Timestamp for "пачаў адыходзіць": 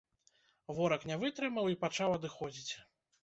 1.83-2.73